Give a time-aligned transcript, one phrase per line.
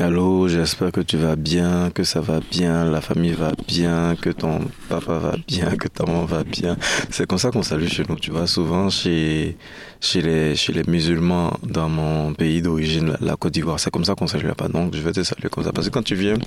[0.00, 4.30] Allô, j'espère que tu vas bien, que ça va bien, la famille va bien, que
[4.30, 6.78] ton papa va bien, que ta maman va bien.
[7.10, 8.46] C'est comme ça qu'on salue chez nous, tu vois.
[8.46, 9.58] Souvent chez
[10.00, 14.14] chez les chez les musulmans dans mon pays d'origine, la Côte d'Ivoire, c'est comme ça
[14.14, 14.68] qu'on salue là-bas.
[14.68, 16.38] Donc je vais te saluer comme ça parce que quand tu viens,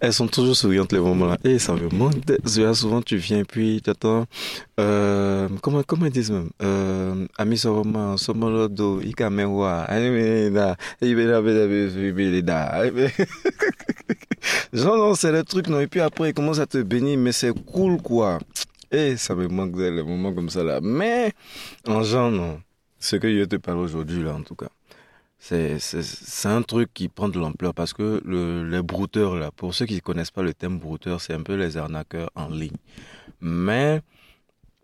[0.00, 1.38] elles sont toujours souriantes les moments là.
[1.44, 2.14] Et ça me manque.
[2.74, 4.26] Souvent tu viens puis tu attends.
[4.80, 9.86] Euh, comment comment ils disent même euh, Ami Soroma, Somolodo, Ikamewa,
[14.72, 15.80] Genre, non, c'est le truc, non.
[15.80, 18.38] Et puis après, il commence à te bénir, mais c'est cool, quoi.
[18.90, 20.80] Et ça me manque des moments comme ça, là.
[20.82, 21.32] Mais,
[21.86, 22.60] en genre, non.
[22.98, 24.68] Ce que je te parle aujourd'hui, là, en tout cas.
[25.38, 25.78] C'est,
[26.44, 29.94] un truc qui prend de l'ampleur parce que le, les brouteurs, là, pour ceux qui
[29.94, 32.76] ne connaissent pas le thème brouteur, c'est un peu les arnaqueurs en ligne.
[33.40, 34.00] Mais,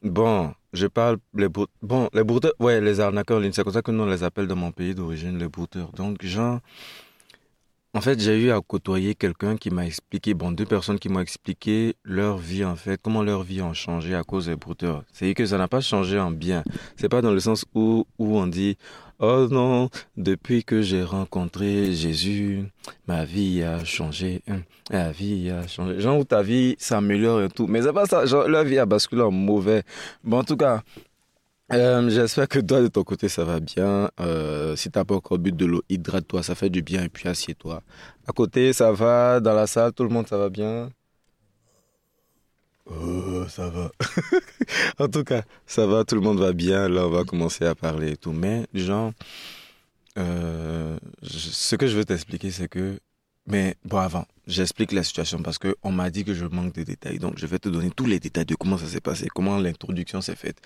[0.03, 3.83] bon, je parle les bon les brouteurs ouais les arnaqueurs en ligne c'est comme ça
[3.83, 6.61] que nous on les appelle dans mon pays d'origine les brouteurs donc genre
[7.95, 11.21] en fait, j'ai eu à côtoyer quelqu'un qui m'a expliqué, bon, deux personnes qui m'ont
[11.21, 15.05] expliqué leur vie, en fait, comment leur vie a changé à cause des brouteurs.
[15.13, 16.65] C'est que ça n'a pas changé en bien.
[16.97, 18.79] C'est pas dans le sens où, où on dit,
[19.19, 22.65] oh non, depuis que j'ai rencontré Jésus,
[23.07, 24.41] ma vie a changé,
[24.91, 26.01] ma vie a changé.
[26.01, 27.67] Genre où ta vie s'améliore et tout.
[27.67, 29.83] Mais c'est pas ça, genre, leur vie a basculé en mauvais.
[30.25, 30.83] Bon, en tout cas,
[31.73, 34.11] euh, J'espère que toi, de ton côté, ça va bien.
[34.21, 37.29] Euh, si t'as pas encore bu de l'eau, hydrate-toi, ça fait du bien et puis
[37.29, 37.83] assieds-toi.
[38.27, 39.41] À côté, ça va?
[39.41, 40.91] Dans la salle, tout le monde, ça va bien?
[42.87, 43.91] Oh, ça va.
[44.99, 46.89] en tout cas, ça va, tout le monde va bien.
[46.89, 48.33] Là, on va commencer à parler et tout.
[48.33, 49.13] Mais, genre,
[50.19, 52.99] euh, ce que je veux t'expliquer, c'est que
[53.47, 56.83] mais bon, avant, j'explique la situation parce que on m'a dit que je manque de
[56.85, 57.19] détails.
[57.19, 60.21] Donc, je vais te donner tous les détails de comment ça s'est passé, comment l'introduction
[60.21, 60.59] s'est faite.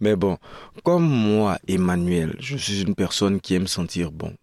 [0.00, 0.38] Mais bon,
[0.84, 4.34] comme moi, Emmanuel, je suis une personne qui aime sentir bon.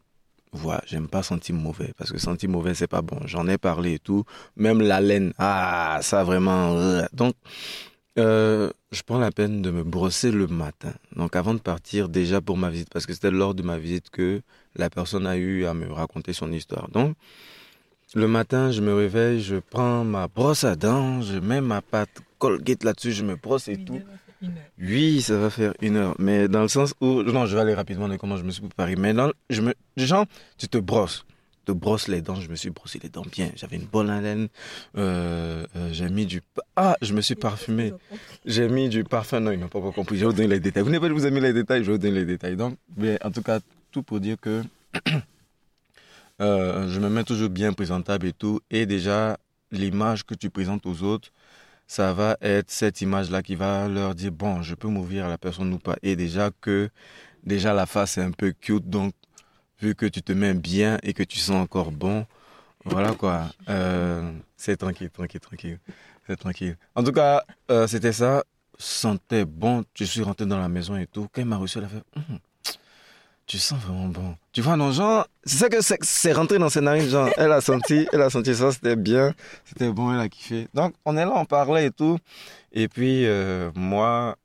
[0.54, 3.20] Voilà, j'aime pas sentir mauvais parce que sentir mauvais c'est pas bon.
[3.26, 4.24] J'en ai parlé et tout.
[4.56, 6.74] Même la laine, ah, ça vraiment.
[6.78, 7.06] Euh.
[7.14, 7.36] Donc,
[8.18, 10.94] euh, je prends la peine de me brosser le matin.
[11.16, 14.10] Donc avant de partir déjà pour ma visite, parce que c'était lors de ma visite
[14.10, 14.42] que
[14.76, 16.90] la personne a eu à me raconter son histoire.
[16.90, 17.16] Donc,
[18.16, 22.22] le matin, je me réveille, je prends ma brosse à dents, je mets ma pâte
[22.40, 24.02] Colgate là-dessus, je me brosse et tout.
[24.80, 26.16] Oui, ça va faire une heure.
[26.20, 28.62] Mais dans le sens où, non, je vais aller rapidement de comment je me suis
[28.62, 28.96] préparé.
[28.96, 30.26] Mais dans, je me, genre,
[30.58, 31.26] tu te brosses,
[31.66, 32.36] tu te brosses les dents.
[32.36, 33.50] Je me suis brossé les dents bien.
[33.56, 34.48] J'avais une bonne haleine.
[34.98, 36.42] Euh, euh, j'ai mis du,
[36.76, 37.94] ah, je me suis parfumé.
[38.46, 39.40] J'ai mis du parfum.
[39.40, 40.18] Non, ils n'ont pas compris.
[40.18, 40.84] Je vais vous donner les détails.
[40.84, 41.84] Vous n'avez pas vous avez mis les détails.
[41.84, 42.56] Je vais vous donner les détails.
[42.56, 43.60] Donc, mais en tout cas,
[43.92, 44.62] tout pour dire que
[46.42, 48.62] Euh, je me mets toujours bien présentable et tout.
[48.70, 49.38] Et déjà,
[49.72, 51.32] l'image que tu présentes aux autres,
[51.88, 55.38] ça va être cette image-là qui va leur dire, bon, je peux m'ouvrir à la
[55.38, 55.96] personne ou pas.
[56.04, 56.90] Et déjà que,
[57.44, 59.14] déjà la face est un peu cute, donc,
[59.82, 62.26] vu que tu te mets bien et que tu sens encore bon,
[62.86, 63.50] voilà quoi.
[63.70, 65.80] Euh, c'est tranquille, tranquille, tranquille.
[66.26, 66.78] C'est tranquille.
[66.96, 68.44] En tout cas, euh, c'était ça.
[68.78, 69.84] Sentais bon.
[69.96, 71.28] Je suis rentré dans la maison et tout.
[71.32, 72.40] Quand il m'a reçu, elle a fait, hum,
[73.48, 74.36] tu sens vraiment bon.
[74.52, 77.62] Tu vois, non, genre, c'est ça que c'est rentré dans ses narines, genre, elle a
[77.62, 80.68] senti, elle a senti ça, c'était bien, c'était bon, elle a kiffé.
[80.74, 82.20] Donc, on est là, on parlait et tout.
[82.74, 84.36] Et puis, euh, moi,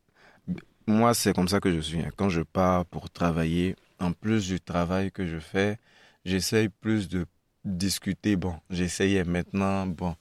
[0.87, 1.99] moi, c'est comme ça que je suis.
[1.99, 2.11] Hein.
[2.17, 5.79] Quand je pars pour travailler, en plus du travail que je fais,
[6.25, 7.27] j'essaye plus de
[7.65, 8.37] discuter.
[8.37, 10.15] Bon, j'essayais maintenant, bon,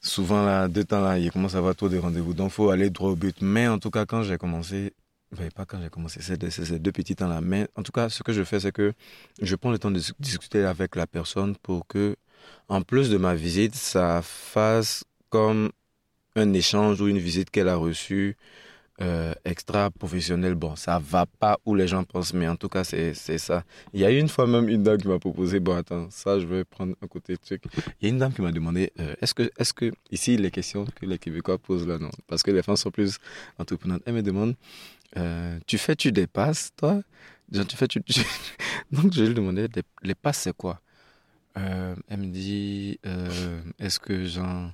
[0.00, 2.34] souvent là, deux temps là, il commence à avoir trop de rendez-vous.
[2.34, 3.36] Donc, faut aller droit au but.
[3.40, 4.92] Mais en tout cas, quand j'ai commencé,
[5.54, 6.38] pas quand j'ai commencé, c'est
[6.78, 7.40] deux, petits temps là.
[7.40, 8.92] Mais en tout cas, ce que je fais, c'est que
[9.40, 12.16] je prends le temps de discuter avec la personne pour que,
[12.68, 15.70] en plus de ma visite, ça fasse comme
[16.36, 18.36] un échange ou une visite qu'elle a reçue
[19.02, 20.54] euh, extra professionnel.
[20.54, 23.62] Bon, ça va pas où les gens pensent, mais en tout cas, c'est ça.
[23.92, 26.46] Il y a une fois même une dame qui m'a proposé, bon, attends, ça, je
[26.46, 27.64] vais prendre un côté truc.
[28.00, 30.50] Il y a une dame qui m'a demandé, euh, est-ce que, est-ce que, ici, les
[30.50, 33.18] questions que les Québécois posent là, non, parce que les femmes sont plus
[33.58, 34.02] entreprenantes.
[34.06, 34.54] Elle me demande,
[35.18, 37.02] euh, tu fais, tu dépasses, toi?
[37.52, 38.00] Tu fais, tu,
[38.90, 39.68] Donc, je lui demandais,
[40.02, 40.80] les passes, c'est quoi?
[41.54, 42.98] Elle me dit,
[43.78, 44.70] est-ce que, genre,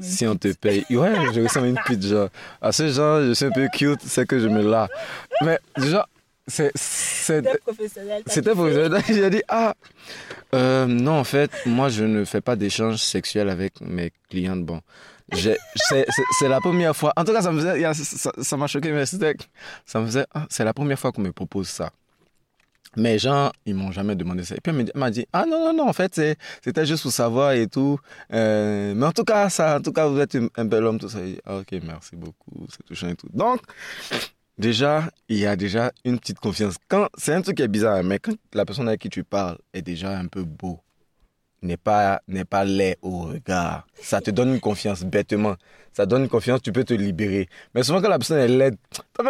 [0.00, 2.28] si on te paye, ouais, je ressens une pute, genre,
[2.60, 4.88] à ce genre, je suis un peu cute, c'est que je me lave.
[5.42, 6.08] Mais, genre,
[6.46, 8.22] c'est, c'était professionnel.
[8.26, 9.02] C'était professionnel.
[9.08, 9.74] J'ai dit, ah,
[10.52, 14.64] non, en fait, moi, je ne fais pas d'échange sexuel avec mes clientes.
[14.64, 14.80] Bon,
[15.32, 17.12] c'est la première fois.
[17.16, 19.34] En tout cas, ça me ça m'a choqué, mais c'était,
[19.86, 21.90] ça me faisait, ah, c'est la première fois qu'on me propose ça.
[22.96, 24.54] Mais gens, ils m'ont jamais demandé ça.
[24.54, 26.20] Et puis elle m'a dit, ah non, non, non, en fait,
[26.62, 27.98] c'était juste pour savoir et tout.
[28.32, 31.08] Euh, mais en tout cas, ça, en tout cas, vous êtes un bel homme, tout
[31.08, 31.18] ça.
[31.46, 33.28] Ah, ok, merci beaucoup, c'est touchant et tout.
[33.32, 33.60] Donc,
[34.58, 36.74] déjà, il y a déjà une petite confiance.
[37.16, 39.82] C'est un truc qui est bizarre, mais quand la personne avec qui tu parles est
[39.82, 40.80] déjà un peu beau,
[41.62, 43.86] n'est pas, n'est pas laid au regard.
[43.94, 45.56] Ça te donne une confiance bêtement.
[45.92, 47.48] Ça donne une confiance, tu peux te libérer.
[47.74, 48.76] Mais souvent, quand la personne est laide,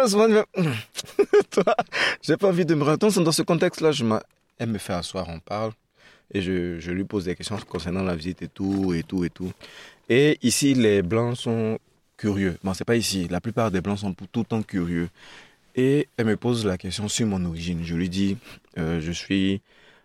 [0.07, 0.27] souvent,
[1.51, 1.75] toi,
[2.21, 4.05] j'ai pas envie de me rendre Dans ce contexte-là, je
[4.59, 5.71] elle me fait asseoir, on parle.
[6.33, 9.29] Et je, je lui pose des questions concernant la visite et tout, et tout, et
[9.29, 9.51] tout.
[10.09, 11.77] Et ici, les Blancs sont
[12.17, 12.57] curieux.
[12.63, 13.27] Bon, c'est pas ici.
[13.29, 15.09] La plupart des Blancs sont tout le temps curieux.
[15.75, 17.81] Et elle me pose la question sur mon origine.
[17.83, 18.37] Je lui dis,
[18.77, 19.61] euh, je suis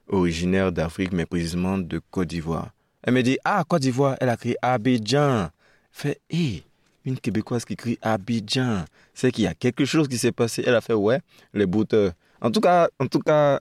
[0.09, 2.71] originaire d'Afrique, mais précisément de Côte d'Ivoire.
[3.03, 5.49] Elle me dit, ah, Côte d'Ivoire, elle a crié Abidjan.
[5.91, 6.63] Fait, hé,
[7.05, 8.85] une Québécoise qui crie Abidjan.
[9.15, 10.63] C'est qu'il y a quelque chose qui s'est passé.
[10.67, 11.21] Elle a fait, ouais,
[11.55, 12.13] les bouteurs.
[12.41, 13.61] En tout cas, en tout cas,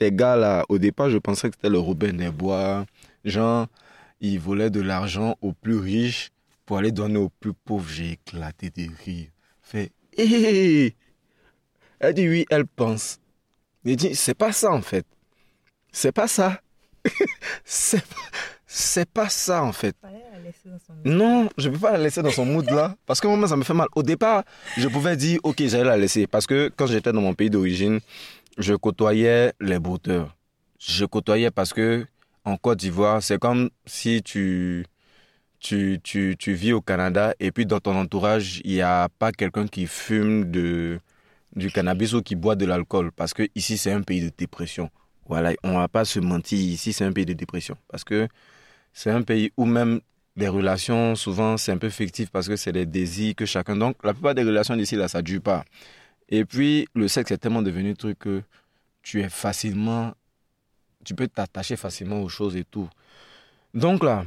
[0.00, 2.86] les gars là, au départ, je pensais que c'était le Robin des Bois.
[3.24, 3.66] Genre,
[4.20, 6.30] ils volaient de l'argent aux plus riches
[6.64, 7.88] pour aller donner aux plus pauvres.
[7.88, 9.28] J'ai éclaté de rire.
[9.62, 10.94] Fait, hé,
[11.98, 13.18] Elle dit oui, elle pense.
[13.84, 15.06] Il dit, c'est pas ça en fait.
[15.92, 16.60] C'est pas ça.
[17.64, 18.04] c'est
[18.66, 19.96] c'est pas ça en fait.
[21.04, 22.94] Non, je peux pas la laisser dans son mood là.
[23.06, 23.88] Parce que moi, ça me fait mal.
[23.94, 24.44] Au départ,
[24.76, 26.26] je pouvais dire, ok, j'allais la laisser.
[26.26, 28.00] Parce que quand j'étais dans mon pays d'origine,
[28.58, 30.36] je côtoyais les brouteurs.
[30.78, 32.06] Je côtoyais parce que
[32.44, 34.86] en Côte d'Ivoire, c'est comme si tu,
[35.60, 39.32] tu, tu, tu, vis au Canada et puis dans ton entourage, il n'y a pas
[39.32, 40.98] quelqu'un qui fume de,
[41.56, 43.12] du cannabis ou qui boit de l'alcool.
[43.12, 44.90] Parce que ici, c'est un pays de dépression.
[45.28, 47.76] Voilà, on va pas se mentir, ici c'est un pays de dépression.
[47.88, 48.28] Parce que
[48.92, 50.00] c'est un pays où même
[50.36, 53.76] les relations, souvent, c'est un peu fictif parce que c'est des désirs que chacun.
[53.76, 55.64] Donc, la plupart des relations d'ici, là, ça ne dure pas.
[56.28, 58.42] Et puis, le sexe est tellement devenu un truc que
[59.02, 60.14] tu es facilement.
[61.04, 62.88] Tu peux t'attacher facilement aux choses et tout.
[63.74, 64.24] Donc, là,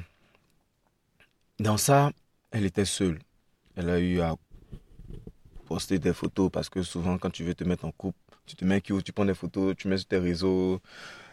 [1.59, 2.11] dans ça,
[2.51, 3.19] elle était seule.
[3.77, 4.35] Elle a eu à
[5.71, 8.65] poster des photos parce que souvent, quand tu veux te mettre en couple, tu te
[8.65, 10.81] mets qui tu prends des photos, tu mets sur tes réseaux,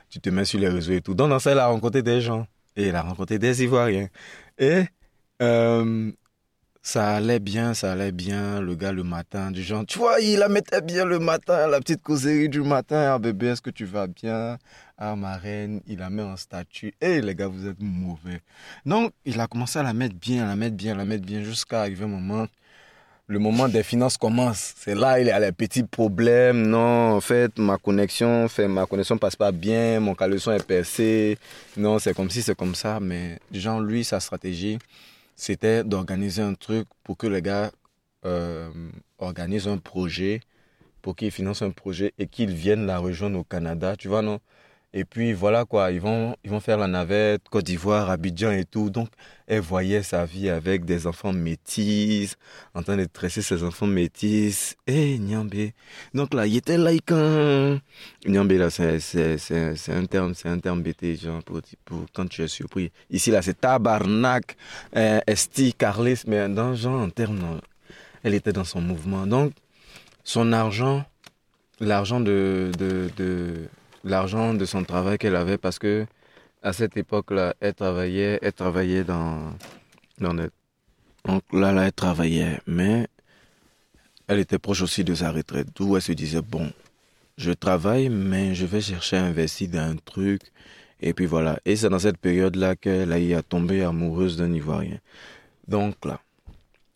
[0.09, 1.15] tu te mets sur les réseaux et tout.
[1.15, 2.47] Donc, dans ça, elle a rencontré des gens
[2.77, 4.09] et elle a rencontré des Ivoiriens.
[4.59, 4.85] Et
[5.43, 6.13] euh,
[6.83, 10.39] ça allait bien, ça allait bien, le gars le matin, du genre, tu vois, il
[10.39, 13.87] la mettait bien le matin, la petite causerie du matin, ah bébé, est-ce que tu
[13.87, 14.57] vas bien?
[14.97, 18.41] Ah ma reine, il la met en statut, et les gars, vous êtes mauvais.
[18.87, 21.81] Donc, il a commencé à la mettre bien, la mettre bien, la mettre bien, jusqu'à
[21.81, 22.47] arriver un moment
[23.29, 24.73] le moment des finances commence.
[24.77, 26.67] C'est là il y a les petits problèmes.
[26.67, 31.39] Non, en fait, ma connexion, fait, ma connexion passe pas bien, mon caleçon est percé.
[31.77, 32.99] Non, c'est comme si, c'est comme ça.
[33.01, 34.79] Mais genre, lui, sa stratégie,
[35.37, 37.71] c'était d'organiser un truc pour que les gars
[38.25, 38.71] euh,
[39.19, 40.41] organisent un projet,
[41.03, 43.95] pour qu'ils financent un projet et qu'ils viennent la rejoindre au Canada.
[43.97, 44.41] Tu vois, non?
[44.99, 48.65] Et puis voilà quoi, ils vont, ils vont faire la navette, Côte d'Ivoire, Abidjan et
[48.65, 48.91] tout.
[48.91, 49.09] Donc
[49.47, 52.35] elle voyait sa vie avec des enfants métis,
[52.75, 54.77] en train de tresser ses enfants métis.
[54.89, 55.73] Eh, hey, Nyambé.
[56.15, 57.79] Donc là, il était laïcan.
[58.27, 58.99] Nyambé là, c'est,
[59.89, 62.91] un terme, c'est un terme bêté, genre, pour, pour, quand tu es surpris.
[63.09, 64.57] Ici là, c'est tabarnak,
[64.97, 67.61] euh, esti, carlis, mais dans genre, en termes,
[68.25, 69.29] elle était dans son mouvement.
[69.29, 69.53] Donc,
[70.25, 71.05] son argent,
[71.79, 72.73] l'argent de
[74.05, 76.07] l'argent de son travail qu'elle avait parce que
[76.63, 79.53] à cette époque-là, elle travaillait, elle travaillait dans,
[80.19, 80.35] dans
[81.25, 83.07] donc là, elle travaillait, mais
[84.27, 86.71] elle était proche aussi de sa retraite, d'où elle se disait bon,
[87.37, 90.43] je travaille, mais je vais chercher à investir dans un truc,
[91.01, 91.61] et puis voilà.
[91.65, 94.99] Et c'est dans cette période-là qu'elle a, a tombé amoureuse d'un Ivoirien.
[95.69, 96.21] Donc là,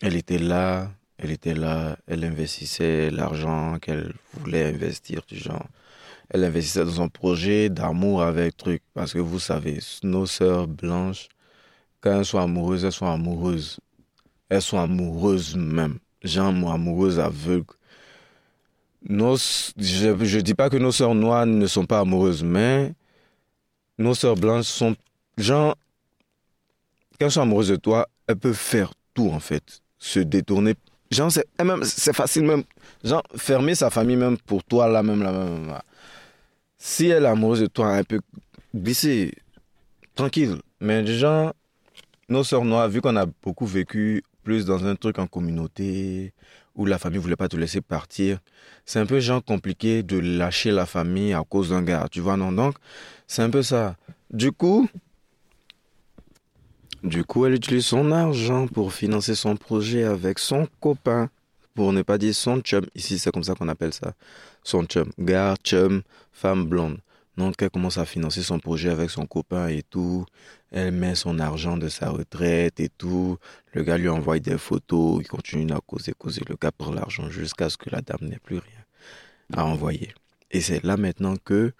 [0.01, 5.67] elle était là, elle était là, elle investissait l'argent qu'elle voulait investir, du genre
[6.33, 8.83] elle investissait dans son projet d'amour avec truc.
[8.95, 11.29] Parce que vous savez, nos sœurs blanches,
[12.01, 13.79] quand elles sont amoureuses, elles sont amoureuses.
[14.49, 15.99] Elles sont amoureuses même.
[16.25, 17.75] Genre amoureuses aveugles.
[19.09, 22.95] Nos, je ne dis pas que nos sœurs noires ne sont pas amoureuses, mais
[23.99, 24.95] nos sœurs blanches sont,
[25.37, 25.77] genre,
[27.19, 29.81] quand elles sont amoureuses de toi, elles peuvent faire tout en fait.
[29.99, 30.75] Se détourner.
[31.11, 31.31] Genre,
[31.83, 32.63] c'est facile même.
[33.05, 35.79] Genre, fermer sa famille même pour toi, là même, là même.
[36.85, 38.21] Si elle est amoureuse de toi, un peu
[38.75, 39.33] glisser,
[40.17, 40.57] tranquille.
[40.81, 41.55] Mais déjà,
[42.29, 46.33] nos sœurs noires, vu qu'on a beaucoup vécu plus dans un truc en communauté,
[46.75, 48.41] où la famille voulait pas te laisser partir,
[48.85, 52.37] c'est un peu genre compliqué de lâcher la famille à cause d'un gars, tu vois,
[52.37, 52.51] non?
[52.51, 52.75] Donc,
[53.29, 53.95] c'est un peu ça.
[54.33, 54.89] Du coup,
[57.05, 61.31] du coup, elle utilise son argent pour financer son projet avec son copain,
[61.75, 62.87] pour ne pas dire son chum.
[62.95, 64.15] Ici, c'est comme ça qu'on appelle ça
[64.65, 66.03] son chum, gars, chum,
[66.33, 66.99] femme blonde.
[67.37, 70.27] Donc elle commence à financer son projet avec son copain et tout.
[70.71, 73.39] Elle met son argent de sa retraite et tout.
[73.73, 75.19] Le gars lui envoie des photos.
[75.21, 76.43] Il continue à causer, causer.
[76.49, 78.85] Le gars prend l'argent jusqu'à ce que la dame n'ait plus rien
[79.55, 80.15] à envoyer.
[80.51, 81.73] Et c'est là maintenant que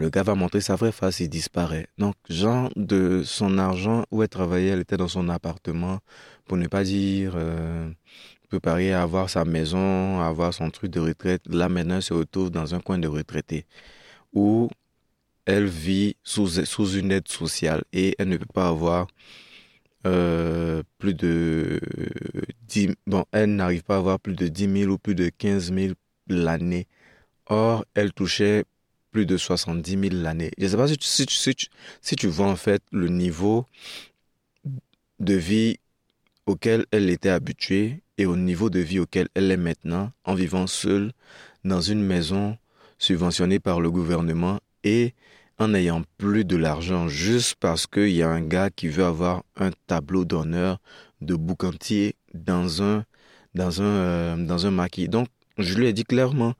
[0.00, 1.86] Le gars va montrer sa vraie face, il disparaît.
[1.98, 5.98] Donc, Jean, de son argent, où elle travaillait, elle était dans son appartement,
[6.46, 7.90] pour ne pas dire, euh,
[8.50, 11.42] préparer à avoir sa maison, à avoir son truc de retraite.
[11.48, 13.64] Là, maintenant, elle se retrouve dans un coin de retraité,
[14.32, 14.68] où
[15.46, 19.06] elle vit sous, sous une aide sociale et elle ne peut pas avoir
[20.06, 21.80] euh, plus de
[22.68, 25.72] 10, bon, elle n'arrive pas à avoir plus de 10 000 ou plus de 15
[25.74, 25.94] 000
[26.28, 26.86] l'année.
[27.46, 28.64] Or, elle touchait
[29.10, 30.50] plus de 70 000 l'année.
[30.58, 31.66] Je ne sais pas si tu, si, tu,
[32.00, 33.66] si, tu, vois en fait le niveau
[35.18, 35.78] de vie
[36.46, 40.66] auquel elle était habituée et au niveau de vie auquel elle est maintenant en vivant
[40.66, 41.12] seule
[41.64, 42.58] dans une maison
[42.98, 45.14] subventionnée par le gouvernement et
[45.58, 49.42] en n'ayant plus de l'argent juste parce qu'il y a un gars qui veut avoir
[49.56, 50.80] un tableau d'honneur
[51.22, 53.04] de boucantier dans un,
[53.54, 55.08] dans un, euh, dans un maquis.
[55.08, 56.52] Donc, je lui ai dit clairement,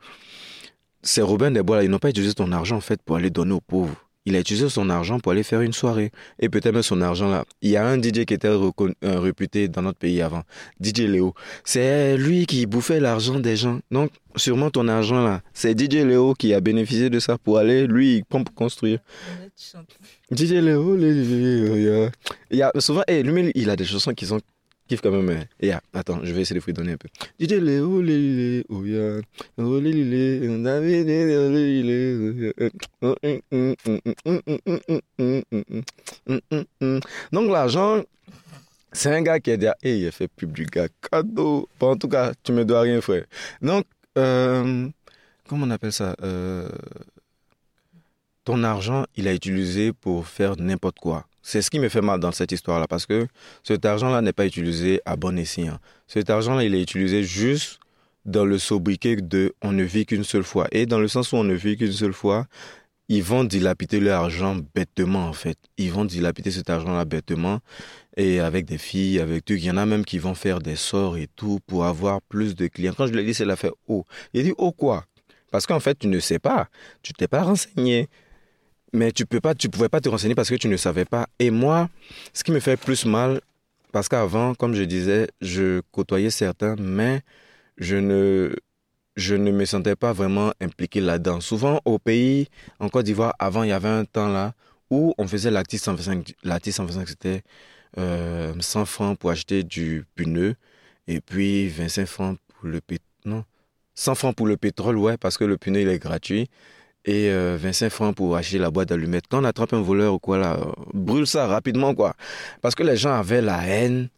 [1.03, 3.53] c'est Robin Desbois, là, ils n'ont pas utilisé ton argent en fait pour aller donner
[3.53, 4.10] aux pauvres.
[4.31, 6.13] Il a utilisé son argent pour aller faire une soirée.
[6.39, 7.45] Et peut-être même son argent là.
[7.63, 8.71] Il y a un DJ qui était euh,
[9.03, 10.45] réputé dans notre pays avant.
[10.81, 11.35] DJ Léo.
[11.65, 13.81] C'est lui qui bouffait l'argent des gens.
[13.91, 15.43] Donc, sûrement ton argent là.
[15.53, 19.01] C'est DJ Léo qui a bénéficié de ça pour aller, lui, il construire.
[20.31, 22.13] DJ Léo, il
[22.53, 24.41] y a, souvent, et lui, il a des chansons qui sont
[24.91, 25.45] kiffe quand même.
[25.61, 27.09] Et ah, attends, je vais essayer de fredonner un peu.
[27.39, 29.21] Yeah.
[37.33, 38.03] Donc l'argent,
[38.93, 41.69] c'est un gars qui a dit, hey, il fait pub du gars cadeau.
[41.79, 43.25] Bon, en tout cas, tu me dois rien, frère.
[43.63, 43.85] Donc,
[44.19, 44.89] euh,
[45.47, 46.69] comment on appelle ça euh,
[48.45, 51.27] Ton argent, il a utilisé pour faire n'importe quoi.
[51.43, 53.27] C'est ce qui me fait mal dans cette histoire-là, parce que
[53.65, 55.79] cet argent-là n'est pas utilisé à bon escient.
[56.07, 57.81] Cet argent-là, il est utilisé juste
[58.27, 60.69] dans le sobriquet de on ne vit qu'une seule fois.
[60.73, 62.47] Et dans le sens où on ne vit qu'une seule fois,
[63.09, 65.59] ils vont dilapider leur argent bêtement, en fait.
[65.79, 67.61] Ils vont dilapider cet argent-là bêtement.
[68.17, 69.55] Et avec des filles, avec tout.
[69.55, 72.55] Il y en a même qui vont faire des sorts et tout pour avoir plus
[72.55, 72.93] de clients.
[72.97, 74.05] Quand je lui ai dit, c'est l'affaire oh.
[74.35, 75.07] Il dit, oh quoi?
[75.51, 76.69] Parce qu'en fait, tu ne sais pas.
[77.03, 78.09] Tu t'es pas renseigné
[78.93, 81.29] mais tu peux pas, tu pouvais pas te renseigner parce que tu ne savais pas.
[81.39, 81.89] Et moi,
[82.33, 83.41] ce qui me fait plus mal,
[83.93, 87.23] parce qu'avant, comme je disais, je côtoyais certains, mais
[87.79, 88.55] je ne,
[89.17, 91.41] je ne me sentais pas vraiment impliqué là-dedans.
[91.41, 94.55] Souvent, au pays, en Côte d'Ivoire, avant, il y avait un temps là
[94.91, 96.35] où on faisait l'actif 125.
[96.45, 97.43] L'actif 125, c'était
[97.99, 100.55] euh, 100 francs pour acheter du pneu
[101.07, 103.07] et puis 25 francs pour le pétrole.
[103.25, 103.45] Non,
[103.95, 106.49] 100 francs pour le pétrole, ouais, parce que le pneu, il est gratuit
[107.05, 109.25] et 25 euh, francs pour acheter la boîte d'allumettes.
[109.29, 110.59] Quand on attrape un voleur ou quoi là,
[110.93, 112.15] brûle ça rapidement quoi.
[112.61, 114.09] Parce que les gens avaient la haine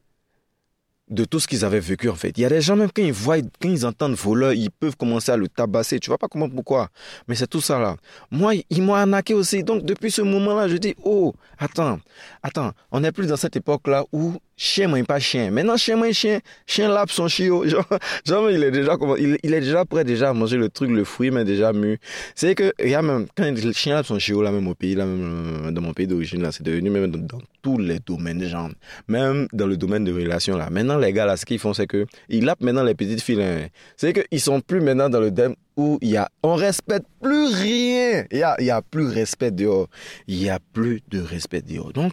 [1.13, 2.37] de tout ce qu'ils avaient vécu en fait.
[2.39, 4.97] Il y a des gens même quand ils voient, quand ils entendent voleur, ils peuvent
[4.97, 6.01] commencer à le tabasser.
[6.01, 6.89] Tu vois pas comment pourquoi.
[7.29, 7.97] Mais c'est tout ça là.
[8.31, 9.63] Moi, ils m'ont arnaqué aussi.
[9.63, 12.01] Donc depuis ce moment-là, je dis oh attends,
[12.43, 15.51] attends, on n'est plus dans cette époque là où chien mange pas chien.
[15.51, 17.67] Maintenant, chien mange chien, chien lape son chiot.
[17.73, 17.85] Genre,
[18.25, 21.31] genre il est déjà il, est déjà prêt déjà à manger le truc, le fruit,
[21.31, 21.99] mais déjà mu.
[22.35, 24.75] C'est que, il y a même, quand le chien lape son chiot, là, même au
[24.75, 28.43] pays, là, même dans mon pays d'origine, là, c'est devenu même dans, tous les domaines,
[28.45, 28.71] genre.
[29.09, 30.71] Même dans le domaine de relations, là.
[30.71, 33.43] Maintenant, les gars, là, ce qu'ils font, c'est que, ils lapent maintenant les petites filles,
[33.43, 33.67] hein.
[33.97, 37.47] C'est qu'ils sont plus maintenant dans le thème où il y a, on respecte plus
[37.47, 38.25] rien.
[38.31, 39.89] Il y a, il y a plus respect dehors.
[40.29, 41.93] Il y a plus de respect dehors.
[41.93, 42.13] Donc,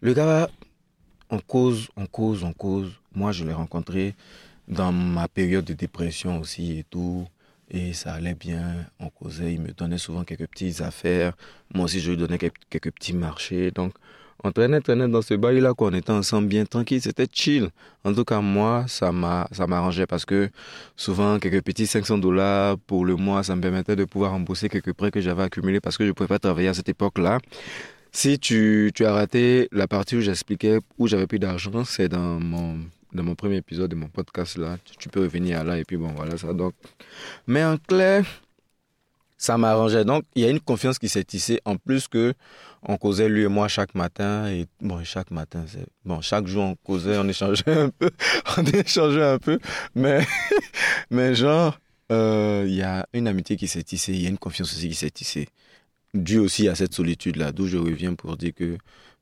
[0.00, 0.48] le gars,
[1.30, 2.92] on cause, on cause, on cause.
[3.14, 4.14] Moi, je l'ai rencontré
[4.66, 7.26] dans ma période de dépression aussi et tout.
[7.70, 11.34] Et ça allait bien, on causait, il me donnait souvent quelques petites affaires.
[11.74, 13.70] Moi aussi, je lui donnais quelques, petits marchés.
[13.70, 13.92] Donc,
[14.42, 15.88] on traînait, traînait dans ce bail-là, quoi.
[15.88, 17.68] On était ensemble bien tranquille, c'était chill.
[18.04, 20.48] En tout cas, moi, ça m'arrangeait parce que
[20.96, 24.94] souvent, quelques petits 500 dollars pour le mois, ça me permettait de pouvoir rembourser quelques
[24.94, 27.40] prêts que j'avais accumulés parce que je ne pouvais pas travailler à cette époque-là.
[28.12, 33.34] Si tu, as raté la partie où j'expliquais où j'avais plus d'argent, c'est dans mon,
[33.34, 34.78] premier épisode de mon podcast là.
[34.98, 36.52] Tu, peux revenir là et puis bon, voilà ça.
[36.52, 36.74] Donc,
[37.46, 38.24] mais en clair,
[39.36, 40.04] ça m'arrangeait.
[40.04, 41.60] Donc, il y a une confiance qui s'est tissée.
[41.64, 42.34] En plus que
[42.82, 44.48] on causait lui et moi chaque matin.
[44.48, 48.10] Et bon, chaque matin, c'est bon, chaque jour on causait, on échangeait un peu,
[48.56, 49.58] on échangeait un peu.
[49.94, 50.26] Mais,
[51.10, 51.78] mais genre,
[52.10, 54.12] euh, il y a une amitié qui s'est tissée.
[54.12, 55.48] Il y a une confiance aussi qui s'est tissée
[56.14, 58.78] dû aussi à cette solitude-là, d'où je reviens pour dire que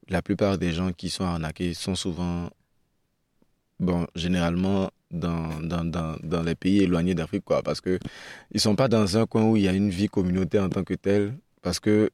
[0.08, 2.50] la plupart des gens qui sont arnaqués sont souvent,
[3.80, 7.98] bon, généralement dans, dans, dans, dans les pays éloignés d'Afrique, quoi, parce que
[8.52, 10.84] ils sont pas dans un coin où il y a une vie communautaire en tant
[10.84, 12.10] que telle, parce que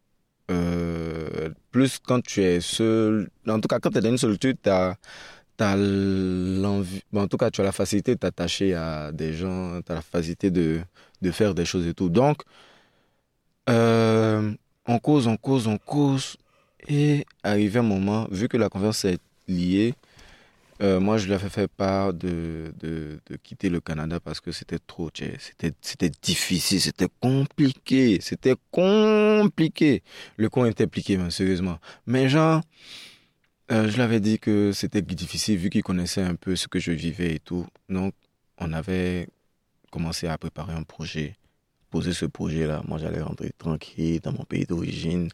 [0.50, 4.58] euh, plus quand tu es seul, en tout cas quand tu es dans une solitude,
[4.62, 4.96] tu as,
[5.76, 9.96] l'envie, en tout cas tu as la facilité de t'attacher à des gens, tu as
[9.96, 10.80] la facilité de,
[11.22, 12.08] de faire des choses et tout.
[12.08, 12.42] Donc,
[13.68, 14.52] euh,
[14.86, 16.36] on cause, on cause, on cause.
[16.88, 19.94] Et arrivé un moment, vu que la confiance est liée,
[20.82, 24.50] euh, moi, je lui ai fait part de, de, de, quitter le Canada parce que
[24.50, 30.02] c'était trop, c'était, c'était difficile, c'était compliqué, c'était compliqué.
[30.36, 31.78] Le con était impliqué, sérieusement.
[32.06, 32.62] Mais genre,
[33.70, 36.80] euh, je lui avais dit que c'était difficile vu qu'il connaissait un peu ce que
[36.80, 37.66] je vivais et tout.
[37.88, 38.14] Donc,
[38.58, 39.28] on avait
[39.92, 41.36] commencé à préparer un projet,
[41.92, 42.82] poser ce projet-là.
[42.88, 45.28] Moi, j'allais rentrer tranquille dans mon pays d'origine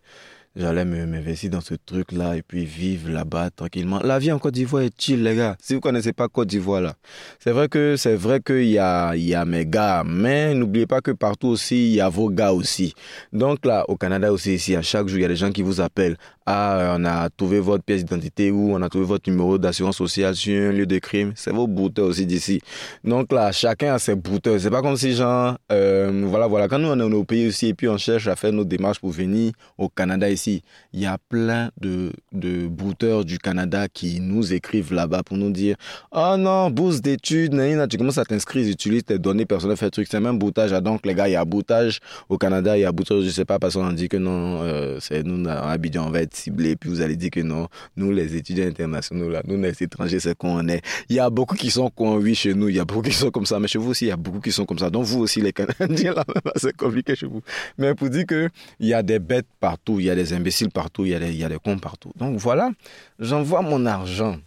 [0.58, 4.00] j'allais m'investir dans ce truc-là et puis vivre là-bas tranquillement.
[4.02, 5.56] La vie en Côte d'Ivoire est chill, les gars.
[5.60, 6.94] Si vous connaissez pas Côte d'Ivoire, là,
[7.38, 10.86] c'est vrai que c'est vrai qu'il y a, il y a mes gars, mais n'oubliez
[10.86, 12.94] pas que partout aussi, il y a vos gars aussi.
[13.32, 15.62] Donc là, au Canada aussi, ici, à chaque jour, il y a des gens qui
[15.62, 16.16] vous appellent.
[16.50, 20.34] Ah, on a trouvé votre pièce d'identité ou on a trouvé votre numéro d'assurance sociale
[20.46, 21.32] lieu de crime.
[21.36, 22.62] C'est vos bouteurs aussi d'ici.
[23.04, 24.58] Donc là, chacun a ses bouteurs.
[24.58, 26.66] C'est pas comme si genre, euh, voilà, voilà.
[26.66, 28.98] Quand nous on est au pays aussi et puis on cherche à faire nos démarches
[28.98, 30.62] pour venir au Canada ici,
[30.94, 35.50] il y a plein de, de bouteurs du Canada qui nous écrivent là-bas pour nous
[35.50, 35.76] dire,
[36.12, 37.54] oh non, bourse d'études,
[37.90, 40.08] tu commences à t'inscrire, ils utilisent tes données personnelles, fait truc.
[40.10, 40.70] C'est même boutage.
[40.80, 42.00] Donc les gars, il y a boutage
[42.30, 44.96] au Canada, il y a boutage, je sais pas, parce qu'on dit que non, euh,
[44.98, 48.10] c'est nous, à Abidjan, on va être ciblé, puis vous allez dire que non, nous
[48.10, 50.82] les étudiants internationaux, là, nous les étrangers, c'est qu'on est.
[51.08, 53.30] Il y a beaucoup qui sont oui chez nous, il y a beaucoup qui sont
[53.30, 54.90] comme ça, mais chez vous aussi, il y a beaucoup qui sont comme ça.
[54.90, 56.24] Donc vous aussi, les Canadiens, là,
[56.56, 57.42] c'est compliqué chez vous.
[57.76, 58.48] Mais pour dire que
[58.80, 61.36] il y a des bêtes partout, il y a des imbéciles partout, il y il
[61.36, 62.12] y a des cons partout.
[62.16, 62.70] Donc voilà,
[63.18, 64.38] j'envoie mon argent.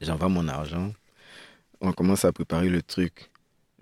[0.00, 0.92] J'envoie mon argent.
[1.80, 3.30] On commence à préparer le truc.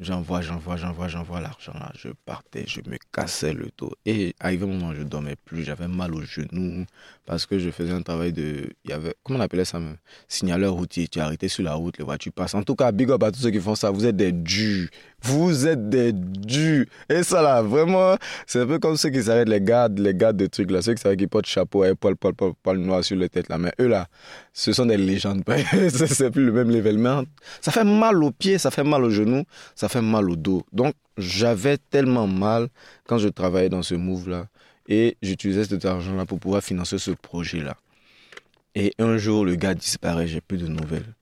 [0.01, 1.93] J'envoie, j'envoie, j'envoie, j'envoie l'argent là.
[1.97, 3.93] Je partais, je me cassais le dos.
[4.05, 5.63] Et arrivé un moment, je dormais plus.
[5.63, 6.85] J'avais mal aux genoux
[7.27, 8.71] parce que je faisais un travail de.
[8.85, 9.15] Il y avait.
[9.23, 9.97] Comment on appelait ça même
[10.27, 11.07] Signaleur routier.
[11.07, 12.57] Tu es sur la route, les voitures passent.
[12.57, 13.93] En tout cas, big up à tous ceux qui font ça.
[13.93, 14.89] Vous êtes des durs.
[15.25, 16.85] Vous êtes des durs.
[17.09, 18.17] Et ça là, vraiment,
[18.47, 20.83] c'est un peu comme ceux qui s'arrêtent, les gardes, les gardes de trucs là.
[20.83, 23.49] Ceux qui s'arrêtent, qui portent chapeau et poil, poil, poil, poil noir sur la tête
[23.49, 23.57] là.
[23.57, 24.07] Mais eux là,
[24.53, 25.43] ce sont des légendes.
[25.89, 26.71] c'est plus le même.
[26.71, 27.25] Mais
[27.61, 30.63] ça fait mal aux pieds, ça fait mal aux genoux, ça fait mal au dos.
[30.73, 32.69] Donc, j'avais tellement mal
[33.07, 34.47] quand je travaillais dans ce move-là.
[34.89, 37.77] Et j'utilisais cet argent-là pour pouvoir financer ce projet-là.
[38.75, 41.15] Et un jour, le gars disparaît, j'ai plus de nouvelles.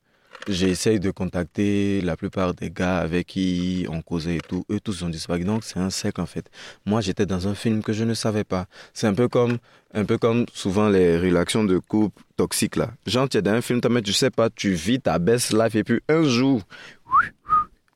[0.48, 4.64] J'essaye de contacter la plupart des gars avec qui on causait et tout.
[4.70, 5.44] Eux tous ont disparu.
[5.44, 6.50] Donc c'est un sec en fait.
[6.84, 8.66] Moi j'étais dans un film que je ne savais pas.
[8.92, 9.58] C'est un peu comme,
[9.94, 12.90] un peu comme souvent les relations de couple toxiques là.
[13.06, 15.76] Genre tu es dans un film, mais tu sais pas, tu vis ta best life
[15.76, 16.62] et puis un jour,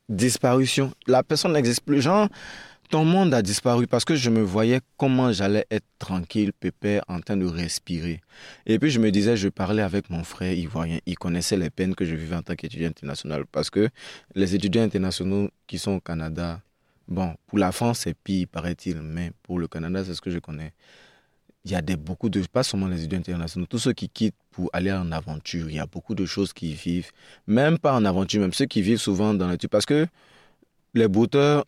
[0.09, 0.91] disparition.
[1.05, 2.01] La personne n'existe plus.
[2.01, 2.29] Genre,
[2.89, 7.19] ton monde a disparu parce que je me voyais comment j'allais être tranquille, pépère, en
[7.19, 8.21] train de respirer.
[8.65, 10.99] Et puis je me disais, je parlais avec mon frère ivoirien.
[11.05, 13.45] Il connaissait les peines que je vivais en tant qu'étudiant international.
[13.51, 13.89] Parce que
[14.35, 16.61] les étudiants internationaux qui sont au Canada,
[17.07, 19.01] bon, pour la France, c'est pire, paraît-il.
[19.01, 20.71] Mais pour le Canada, c'est ce que je connais.
[21.65, 24.35] Il y a des, beaucoup de, pas seulement les étudiants internationaux, tous ceux qui quittent
[24.51, 27.11] pour aller en aventure, il y a beaucoup de choses qu'ils vivent.
[27.45, 29.57] Même pas en aventure, même ceux qui vivent souvent dans la.
[29.69, 30.07] Parce que
[30.93, 31.65] les bouteurs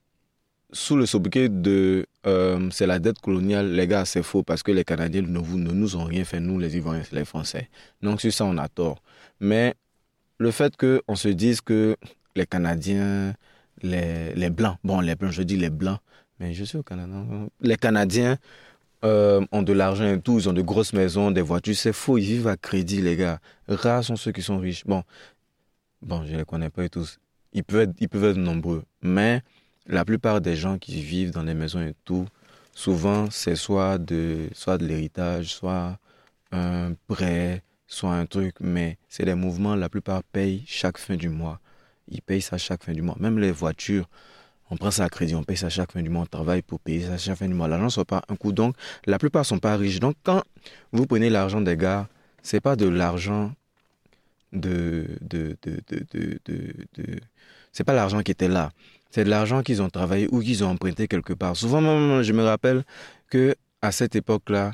[0.71, 4.71] sous le sobriquet de euh, c'est la dette coloniale, les gars, c'est faux parce que
[4.71, 7.69] les Canadiens ne, ne nous ont rien fait, nous les Ivoiriens, les Français.
[8.01, 9.01] Donc sur ça, on a tort.
[9.39, 9.73] Mais
[10.37, 11.95] le fait qu'on se dise que
[12.35, 13.33] les Canadiens,
[13.81, 15.99] les, les Blancs, bon, les Blancs, je dis les Blancs,
[16.39, 17.13] mais je suis au Canada,
[17.61, 18.37] les Canadiens
[19.03, 22.17] euh, ont de l'argent et tout, ils ont de grosses maisons, des voitures, c'est faux,
[22.17, 23.39] ils vivent à crédit, les gars.
[23.67, 24.85] Rares sont ceux qui sont riches.
[24.85, 25.03] Bon,
[26.01, 27.19] bon je ne les connais pas tous.
[27.53, 29.41] Ils peuvent ils peuvent être nombreux, mais
[29.89, 32.27] la plupart des gens qui vivent dans les maisons et tout,
[32.73, 34.49] souvent c'est soit de,
[34.79, 35.97] l'héritage, soit
[36.51, 41.29] un prêt, soit un truc, mais c'est des mouvements, la plupart payent chaque fin du
[41.29, 41.59] mois.
[42.07, 43.15] Ils payent ça chaque fin du mois.
[43.19, 44.07] Même les voitures,
[44.71, 46.79] on prend ça à crédit, on paye ça chaque fin du mois, on travaille pour
[46.79, 47.67] payer ça chaque fin du mois.
[47.67, 48.51] L'argent ne soit pas un coup.
[48.51, 48.75] Donc,
[49.05, 49.99] la plupart ne sont pas riches.
[49.99, 50.43] Donc, quand
[50.91, 52.07] vous prenez l'argent des gars,
[52.43, 53.51] c'est pas de l'argent
[57.71, 58.71] c'est pas l'argent qui était là
[59.09, 61.55] c'est de l'argent qu'ils ont travaillé ou qu'ils ont emprunté quelque part.
[61.55, 62.83] Souvent, même, je me rappelle
[63.29, 64.73] que à cette époque-là,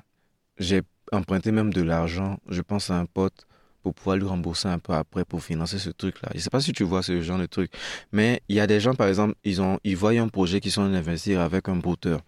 [0.58, 3.46] j'ai emprunté même de l'argent, je pense à un pote,
[3.84, 6.30] pour pouvoir lui rembourser un peu après pour financer ce truc-là.
[6.32, 7.72] Je ne sais pas si tu vois ce genre de truc,
[8.12, 10.72] mais il y a des gens, par exemple, ils, ont, ils voient un projet qui
[10.72, 12.22] sont investir avec un brouteur.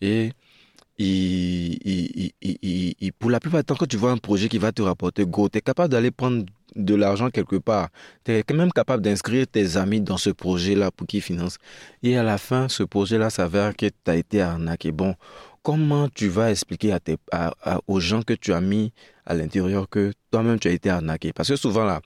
[0.00, 0.32] Et
[3.20, 5.48] pour la plupart du temps, quand tu vois un projet qui va te rapporter go,
[5.48, 6.44] tu es capable d'aller prendre
[6.76, 7.88] de l'argent quelque part.
[8.24, 11.58] Tu es quand même capable d'inscrire tes amis dans ce projet-là pour qu'ils financent.
[12.02, 14.92] Et à la fin, ce projet-là s'avère que tu as été arnaqué.
[14.92, 15.14] Bon,
[15.62, 17.16] comment tu vas expliquer à tes,
[17.86, 18.92] aux gens que tu as mis
[19.24, 21.32] à l'intérieur que toi-même tu as été arnaqué?
[21.32, 22.00] Parce que souvent là,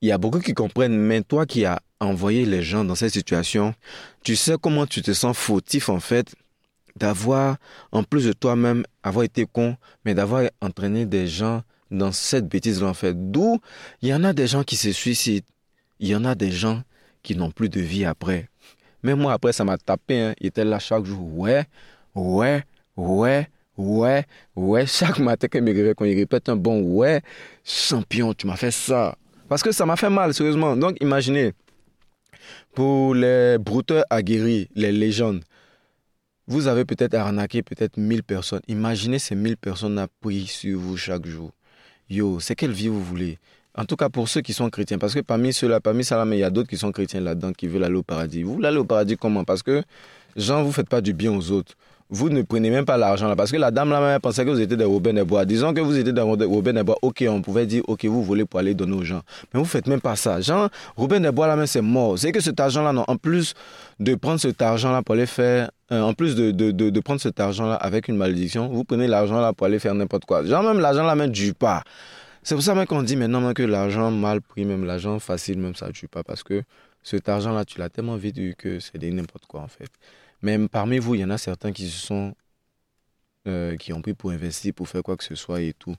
[0.00, 3.12] il y a beaucoup qui comprennent, mais toi qui as envoyé les gens dans cette
[3.12, 3.74] situation,
[4.22, 6.34] tu sais comment tu te sens fautif en fait
[6.96, 7.56] d'avoir,
[7.92, 12.88] en plus de toi-même, avoir été con, mais d'avoir entraîné des gens dans cette bêtise-là,
[12.88, 13.12] en.
[13.14, 13.58] D'où
[14.02, 15.46] il y en a des gens qui se suicident.
[15.98, 16.82] Il y en a des gens
[17.22, 18.48] qui n'ont plus de vie après.
[19.02, 20.20] Même moi, après, ça m'a tapé.
[20.20, 20.34] Hein.
[20.40, 21.38] Il était là chaque jour.
[21.38, 21.64] Ouais,
[22.14, 22.64] ouais,
[22.96, 24.24] ouais, ouais,
[24.56, 24.86] ouais.
[24.86, 27.22] Chaque matin, quand il me réveille, quand il répète un bon ouais,
[27.64, 29.16] champion, tu m'as fait ça.
[29.48, 30.76] Parce que ça m'a fait mal, sérieusement.
[30.76, 31.52] Donc, imaginez,
[32.74, 35.42] pour les brouteurs aguerris, les légendes,
[36.48, 38.60] vous avez peut-être arnaqué peut-être 1000 personnes.
[38.68, 40.06] Imaginez ces 1000 personnes à
[40.46, 41.52] sur vous chaque jour.
[42.08, 43.38] Yo, c'est quelle vie vous voulez?
[43.74, 44.98] En tout cas pour ceux qui sont chrétiens.
[44.98, 47.66] Parce que parmi ceux-là, parmi ça, il y a d'autres qui sont chrétiens là-dedans, qui
[47.66, 48.42] veulent aller au paradis.
[48.42, 49.44] Vous voulez aller au paradis comment?
[49.44, 49.82] Parce que,
[50.36, 51.74] gens, vous ne faites pas du bien aux autres
[52.08, 53.36] vous ne prenez même pas l'argent là.
[53.36, 55.44] Parce que la dame là-même pensait que vous étiez des Robin des Bois.
[55.44, 58.44] Disons que vous étiez des Robin des Bois, ok, on pouvait dire, ok, vous voulez
[58.44, 59.22] pour aller donner aux gens.
[59.52, 60.40] Mais vous faites même pas ça.
[60.40, 62.18] Jean, Robin des Bois là-même, c'est mort.
[62.18, 63.54] C'est que cet argent là, en plus
[63.98, 67.66] de prendre cet argent là pour aller faire, euh, en plus de, prendre cet argent
[67.66, 70.44] là avec une malédiction, vous prenez l'argent là pour aller faire n'importe quoi.
[70.44, 71.82] Genre même l'argent là même du pas.
[72.42, 75.74] C'est pour ça même qu'on dit maintenant que l'argent mal pris, même l'argent facile, même
[75.74, 76.22] ça ne tue pas.
[76.22, 76.62] Parce que
[77.02, 79.90] cet argent là, tu l'as tellement vite que c'est n'importe quoi en fait.
[80.42, 82.34] Mais parmi vous, il y en a certains qui se sont
[83.46, 85.94] euh, qui ont pris pour investir, pour faire quoi que ce soit et tout.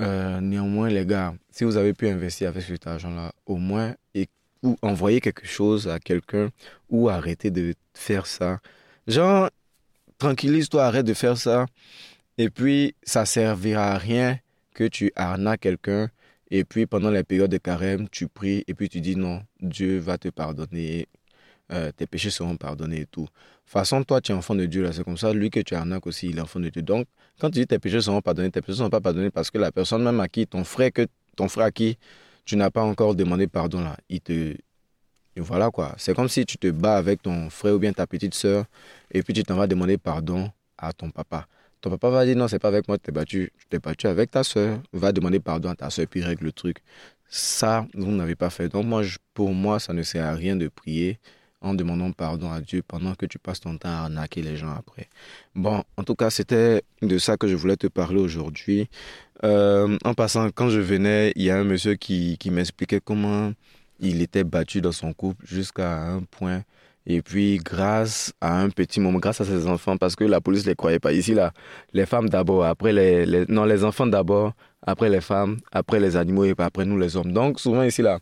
[0.00, 4.28] Euh, néanmoins, les gars, si vous avez pu investir avec cet argent-là, au moins, et,
[4.62, 6.50] ou envoyer quelque chose à quelqu'un,
[6.90, 8.58] ou arrêter de faire ça.
[9.06, 9.48] Genre,
[10.18, 11.64] tranquillise-toi, arrête de faire ça.
[12.36, 14.38] Et puis, ça servira à rien
[14.74, 16.10] que tu arnaques quelqu'un.
[16.50, 19.98] Et puis, pendant les périodes de carême, tu pries et puis tu dis non, Dieu
[19.98, 21.08] va te pardonner
[21.72, 23.28] euh, tes péchés seront pardonnés et tout.
[23.66, 25.32] Façon, toi, tu es enfant de Dieu, là, c'est comme ça.
[25.32, 26.82] Lui que tu arnaques aussi, il est enfant de Dieu.
[26.82, 27.06] Donc,
[27.38, 29.58] quand tu dis tes péchés seront pardonnés, tes péchés ne seront pas pardonnés parce que
[29.58, 31.98] la personne même à qui, ton frère, que, ton frère à qui
[32.44, 34.56] tu n'as pas encore demandé pardon, là, il te.
[35.36, 35.94] voilà quoi.
[35.98, 38.64] C'est comme si tu te bats avec ton frère ou bien ta petite soeur
[39.10, 41.46] et puis tu t'en vas demander pardon à ton papa.
[41.82, 43.52] Ton papa va dire non, c'est pas avec moi que tu t'es battu.
[43.58, 44.80] Tu t'es battu avec ta soeur.
[44.94, 46.78] Va demander pardon à ta soeur puis règle le truc.
[47.28, 48.70] Ça, vous n'avez pas fait.
[48.70, 49.02] Donc, moi,
[49.34, 51.18] pour moi, ça ne sert à rien de prier
[51.60, 54.70] en demandant pardon à Dieu pendant que tu passes ton temps à arnaquer les gens
[54.70, 55.08] après.
[55.54, 58.88] Bon, en tout cas, c'était de ça que je voulais te parler aujourd'hui.
[59.44, 63.52] Euh, en passant, quand je venais, il y a un monsieur qui, qui m'expliquait comment
[64.00, 66.62] il était battu dans son couple jusqu'à un point.
[67.06, 70.64] Et puis, grâce à un petit moment, grâce à ses enfants, parce que la police
[70.64, 71.12] ne les croyait pas.
[71.12, 71.52] Ici, là,
[71.94, 76.16] les femmes d'abord, après les, les, Non, les enfants d'abord, après les femmes, après les
[76.16, 77.32] animaux et après nous les hommes.
[77.32, 78.18] Donc, souvent ici, là,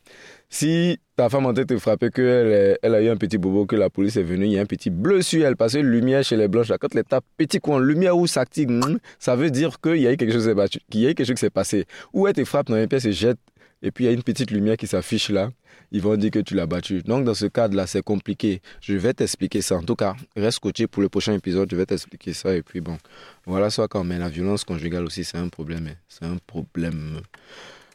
[0.48, 3.76] si ta femme en tête te frapper qu'elle elle a eu un petit bobo, que
[3.76, 6.22] la police est venue, il y a un petit bleu sur elle, parce que lumière
[6.24, 9.50] chez les blanches, là, quand les tapes petit coin, lumière où s'active, hmm, ça veut
[9.50, 11.86] dire qu'il y a eu quelque chose qui s'est passé.
[12.12, 13.38] Ou elle te frappe dans les pièces et jette,
[13.82, 15.50] et puis il y a une petite lumière qui s'affiche là,
[15.92, 17.02] ils vont dire que tu l'as battu.
[17.02, 18.60] Donc dans ce cadre-là, c'est compliqué.
[18.80, 19.76] Je vais t'expliquer ça.
[19.76, 22.54] En tout cas, reste coaché pour le prochain épisode, je vais t'expliquer ça.
[22.54, 22.98] Et puis bon,
[23.46, 25.88] voilà soit quand mais la violence conjugale aussi, c'est un problème.
[25.88, 25.96] Hein.
[26.08, 27.20] C'est un problème.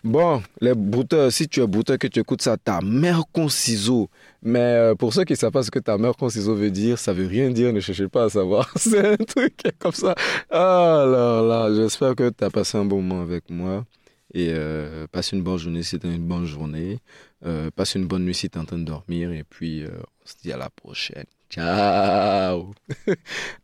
[0.03, 4.09] Bon, les brouteurs, si tu es brouteur que tu écoutes ça, ta mère con ciseau.
[4.41, 6.71] Mais euh, pour ceux qui ne savent pas ce que ta mère con ciseau veut
[6.71, 8.71] dire, ça veut rien dire, ne cherchez pas à savoir.
[8.75, 10.15] C'est un truc comme ça.
[10.49, 13.85] Alors là, j'espère que tu as passé un bon moment avec moi.
[14.33, 16.99] Et euh, passe une bonne journée si tu une bonne journée.
[17.45, 19.31] Euh, passe une bonne nuit si tu es en train de dormir.
[19.31, 21.25] Et puis, on se dit à la prochaine.
[21.51, 22.71] Ciao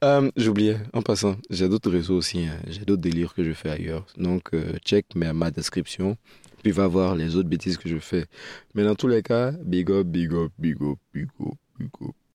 [0.35, 2.45] J'oubliais, en passant, j'ai d'autres réseaux aussi.
[2.45, 2.59] Hein.
[2.67, 4.05] J'ai d'autres délires que je fais ailleurs.
[4.17, 4.51] Donc,
[4.85, 6.17] check ma description.
[6.63, 8.25] Puis va voir les autres bêtises que je fais.
[8.75, 12.15] Mais dans tous les cas, big up, big up, big up, big up, big up.